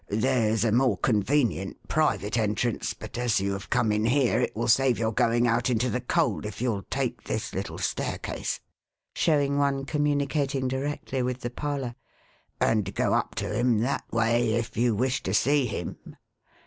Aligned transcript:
There's 0.09 0.65
a 0.65 0.71
more 0.71 0.97
convenient 0.97 1.87
private 1.87 2.35
entrance; 2.35 2.95
but 2.95 3.19
as 3.19 3.39
you 3.39 3.53
have 3.53 3.69
come 3.69 3.91
in 3.91 4.03
here, 4.05 4.39
it 4.41 4.55
will 4.55 4.67
save 4.67 4.97
your 4.97 5.11
going 5.11 5.47
out 5.47 5.69
into 5.69 5.91
the 5.91 6.01
cold, 6.01 6.43
if 6.43 6.59
you'll 6.59 6.81
take 6.89 7.23
this 7.25 7.53
little 7.53 7.77
staircase," 7.77 8.59
showing 9.13 9.59
one 9.59 9.85
communicating 9.85 10.67
directly 10.67 11.21
with 11.21 11.41
the 11.41 11.51
parlour, 11.51 11.93
"and 12.59 12.95
go 12.95 13.13
up 13.13 13.35
to 13.35 13.53
him 13.55 13.77
that 13.81 14.11
way, 14.11 14.53
if 14.55 14.75
you 14.75 14.95
wish 14.95 15.21
to 15.21 15.35
see 15.35 15.67
him.' 15.67 16.15